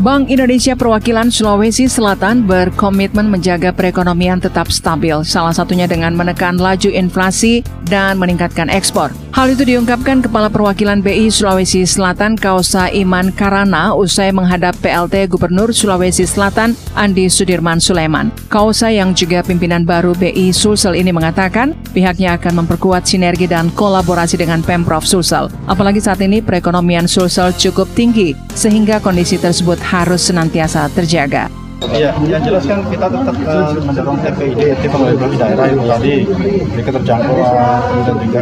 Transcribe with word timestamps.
Bank 0.00 0.32
Indonesia 0.32 0.72
Perwakilan 0.72 1.28
Sulawesi 1.28 1.84
Selatan 1.84 2.48
berkomitmen 2.48 3.28
menjaga 3.28 3.68
perekonomian 3.68 4.40
tetap 4.40 4.72
stabil, 4.72 5.12
salah 5.28 5.52
satunya 5.52 5.84
dengan 5.84 6.16
menekan 6.16 6.56
laju 6.56 6.88
inflasi 6.88 7.60
dan 7.84 8.16
meningkatkan 8.16 8.72
ekspor. 8.72 9.12
Hal 9.36 9.52
itu 9.52 9.62
diungkapkan 9.62 10.24
Kepala 10.24 10.48
Perwakilan 10.48 11.04
BI 11.04 11.28
Sulawesi 11.28 11.84
Selatan 11.84 12.34
Kausa 12.34 12.88
Iman 12.90 13.28
Karana 13.28 13.92
usai 13.92 14.32
menghadap 14.32 14.72
PLT 14.80 15.28
Gubernur 15.30 15.68
Sulawesi 15.70 16.24
Selatan 16.24 16.72
Andi 16.96 17.28
Sudirman 17.28 17.76
Sulaiman. 17.78 18.32
Kausa 18.48 18.88
yang 18.88 19.12
juga 19.12 19.44
pimpinan 19.44 19.84
baru 19.84 20.16
BI 20.16 20.48
Sulsel 20.50 20.96
ini 20.96 21.12
mengatakan 21.12 21.76
pihaknya 21.92 22.40
akan 22.40 22.64
memperkuat 22.64 23.04
sinergi 23.04 23.44
dan 23.46 23.68
kolaborasi 23.76 24.40
dengan 24.40 24.64
Pemprov 24.64 25.04
Sulsel. 25.04 25.52
Apalagi 25.68 26.00
saat 26.00 26.24
ini 26.24 26.40
perekonomian 26.40 27.04
Sulsel 27.04 27.52
cukup 27.52 27.86
tinggi 27.92 28.32
sehingga 28.56 28.98
kondisi 28.98 29.38
tersebut 29.38 29.78
harus 29.90 30.22
senantiasa 30.22 30.86
terjaga. 30.94 31.50
Iya, 31.80 32.12
yang 32.28 32.44
jelas 32.44 32.68
kan 32.68 32.84
kita 32.92 33.08
tetap 33.08 33.34
uh, 33.48 33.72
mendorong 33.72 34.20
TPID, 34.20 34.60
itu 34.76 34.86
pembangunan 34.92 35.32
daerah 35.32 35.64
itu 35.64 35.80
tadi, 35.88 36.14
jadi 36.76 36.82
keterjangkauan, 36.84 37.80
kemudian 37.88 38.16
juga 38.20 38.40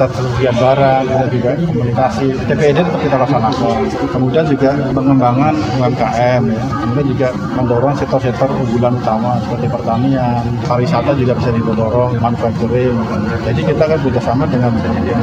ketersediaan 0.00 0.56
barang, 0.56 1.02
kemudian 1.04 1.30
juga 1.36 1.50
komunikasi. 1.60 2.26
TPID 2.48 2.78
tetap 2.80 3.00
kita 3.04 3.16
laksanakan. 3.20 3.76
Kemudian 4.08 4.44
juga 4.48 4.70
pengembangan 4.96 5.54
UMKM, 5.76 6.42
ya. 6.48 6.62
kemudian 6.80 7.06
juga 7.12 7.28
mendorong 7.52 7.94
sektor-sektor 8.00 8.48
unggulan 8.56 8.96
utama 8.96 9.36
seperti 9.44 9.66
pertanian, 9.68 10.40
pariwisata 10.64 11.12
juga 11.12 11.32
bisa 11.36 11.50
didorong, 11.52 12.16
manufacturing. 12.24 12.96
Jadi 13.44 13.60
kita 13.68 13.84
kan 13.84 13.98
bekerjasama 14.00 14.44
dengan 14.48 14.72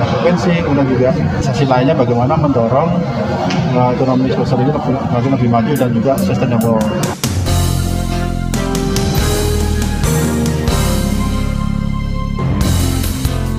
provinsi, 0.06 0.54
kemudian 0.61 0.86
juga 0.86 1.09
sisi 1.42 1.66
lainnya 1.66 1.98
bagaimana 1.98 2.38
mendorong 2.38 2.89
ekonomi 3.94 4.30
sosial 4.33 4.66
ini 4.66 4.72
makin 4.73 5.31
lebih 5.38 5.50
maju 5.50 5.73
dan 5.78 5.89
juga 5.94 6.14
sustainable. 6.17 6.81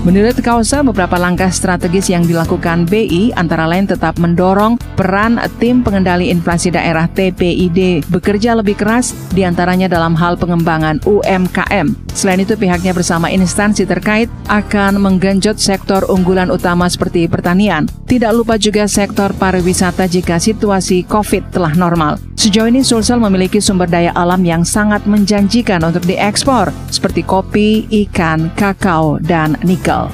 Menurut 0.08 0.40
Kausa, 0.40 0.80
beberapa 0.80 1.20
langkah 1.20 1.52
strategis 1.52 2.08
yang 2.08 2.24
dilakukan 2.24 2.88
BI 2.88 3.28
antara 3.36 3.68
lain 3.68 3.84
tetap 3.84 4.16
mendorong 4.16 4.80
peran 4.96 5.36
tim 5.60 5.84
pengendali 5.84 6.32
inflasi 6.32 6.72
daerah 6.72 7.04
TPID 7.12 8.08
bekerja 8.08 8.56
lebih 8.56 8.80
keras 8.80 9.12
di 9.36 9.44
antaranya 9.44 9.84
dalam 9.84 10.16
hal 10.16 10.40
pengembangan 10.40 11.04
UMKM. 11.04 12.07
Selain 12.18 12.42
itu, 12.42 12.58
pihaknya 12.58 12.90
bersama 12.90 13.30
instansi 13.30 13.86
terkait 13.86 14.26
akan 14.50 14.98
menggenjot 14.98 15.54
sektor 15.54 16.02
unggulan 16.10 16.50
utama 16.50 16.90
seperti 16.90 17.30
pertanian. 17.30 17.86
Tidak 18.10 18.34
lupa 18.34 18.58
juga 18.58 18.90
sektor 18.90 19.30
pariwisata 19.38 20.10
jika 20.10 20.42
situasi 20.42 21.06
COVID 21.06 21.54
telah 21.54 21.78
normal. 21.78 22.18
Sejauh 22.34 22.66
ini 22.66 22.82
Sulsel 22.82 23.22
memiliki 23.22 23.62
sumber 23.62 23.86
daya 23.86 24.10
alam 24.18 24.42
yang 24.42 24.66
sangat 24.66 25.06
menjanjikan 25.06 25.78
untuk 25.86 26.02
diekspor, 26.10 26.74
seperti 26.90 27.22
kopi, 27.22 27.86
ikan, 27.86 28.50
kakao, 28.58 29.22
dan 29.22 29.54
nikel. 29.62 30.10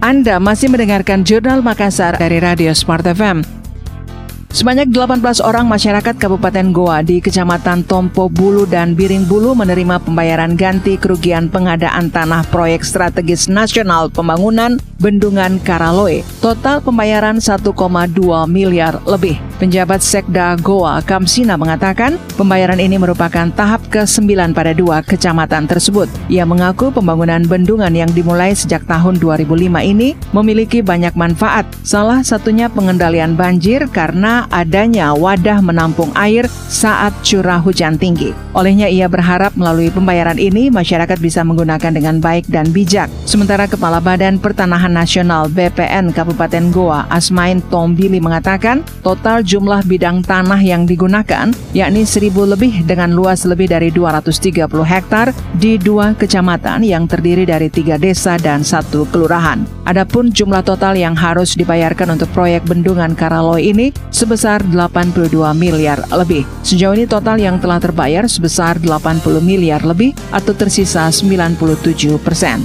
Anda 0.00 0.40
masih 0.40 0.72
mendengarkan 0.72 1.20
Jurnal 1.20 1.60
Makassar 1.60 2.16
dari 2.16 2.40
Radio 2.40 2.72
Smart 2.72 3.04
FM. 3.04 3.63
Sebanyak 4.54 4.94
18 4.94 5.42
orang 5.42 5.66
masyarakat 5.66 6.14
Kabupaten 6.14 6.70
Goa 6.70 7.02
di 7.02 7.18
Kecamatan 7.18 7.82
Tompo 7.82 8.30
Bulu 8.30 8.70
dan 8.70 8.94
Biring 8.94 9.26
Bulu 9.26 9.50
menerima 9.50 9.98
pembayaran 9.98 10.54
ganti 10.54 10.94
kerugian 10.94 11.50
pengadaan 11.50 12.06
tanah 12.06 12.46
proyek 12.54 12.86
strategis 12.86 13.50
nasional 13.50 14.14
pembangunan 14.14 14.78
Bendungan 15.02 15.58
Karaloe. 15.58 16.22
Total 16.38 16.78
pembayaran 16.78 17.42
1,2 17.42 17.74
miliar 18.46 19.02
lebih. 19.02 19.42
Penjabat 19.54 20.02
Sekda 20.02 20.58
Goa 20.58 20.98
Kamsina 20.98 21.54
mengatakan 21.54 22.18
pembayaran 22.34 22.82
ini 22.82 22.98
merupakan 22.98 23.46
tahap 23.54 23.86
ke-9 23.86 24.50
pada 24.50 24.74
dua 24.74 24.98
kecamatan 25.06 25.70
tersebut. 25.70 26.10
Ia 26.26 26.42
mengaku 26.42 26.90
pembangunan 26.90 27.38
bendungan 27.46 27.94
yang 27.94 28.10
dimulai 28.10 28.50
sejak 28.50 28.82
tahun 28.90 29.22
2005 29.22 29.70
ini 29.86 30.18
memiliki 30.34 30.82
banyak 30.82 31.14
manfaat. 31.14 31.70
Salah 31.86 32.26
satunya 32.26 32.66
pengendalian 32.66 33.38
banjir 33.38 33.86
karena 33.94 34.50
adanya 34.50 35.14
wadah 35.14 35.62
menampung 35.62 36.10
air 36.18 36.50
saat 36.66 37.14
curah 37.22 37.62
hujan 37.62 37.94
tinggi. 37.94 38.34
Olehnya 38.58 38.90
ia 38.90 39.06
berharap 39.06 39.54
melalui 39.54 39.94
pembayaran 39.94 40.42
ini 40.42 40.66
masyarakat 40.66 41.22
bisa 41.22 41.46
menggunakan 41.46 41.94
dengan 41.94 42.18
baik 42.18 42.50
dan 42.50 42.74
bijak. 42.74 43.06
Sementara 43.22 43.70
Kepala 43.70 44.02
Badan 44.02 44.42
Pertanahan 44.42 44.90
Nasional 44.90 45.46
BPN 45.46 46.10
Kabupaten 46.10 46.74
Goa 46.74 47.06
Asmain 47.06 47.62
Tombili 47.70 48.18
mengatakan 48.18 48.82
total 49.06 49.43
jumlah 49.44 49.84
bidang 49.84 50.24
tanah 50.24 50.58
yang 50.64 50.88
digunakan, 50.88 51.52
yakni 51.76 52.08
seribu 52.08 52.48
lebih 52.48 52.82
dengan 52.88 53.12
luas 53.12 53.44
lebih 53.44 53.68
dari 53.68 53.92
230 53.92 54.64
hektar 54.82 55.36
di 55.60 55.76
dua 55.76 56.16
kecamatan 56.16 56.80
yang 56.82 57.04
terdiri 57.04 57.44
dari 57.44 57.68
tiga 57.68 58.00
desa 58.00 58.40
dan 58.40 58.64
satu 58.64 59.04
kelurahan. 59.12 59.62
Adapun 59.84 60.32
jumlah 60.32 60.64
total 60.64 60.96
yang 60.96 61.12
harus 61.12 61.52
dibayarkan 61.54 62.16
untuk 62.16 62.32
proyek 62.32 62.64
bendungan 62.64 63.12
Karaloy 63.12 63.70
ini 63.70 63.92
sebesar 64.08 64.64
82 64.64 65.28
miliar 65.52 66.00
lebih. 66.08 66.48
Sejauh 66.64 66.96
ini 66.96 67.04
total 67.04 67.36
yang 67.36 67.60
telah 67.60 67.76
terbayar 67.78 68.24
sebesar 68.24 68.80
80 68.80 69.44
miliar 69.44 69.84
lebih 69.84 70.16
atau 70.32 70.56
tersisa 70.56 71.12
97 71.12 72.16
persen. 72.24 72.64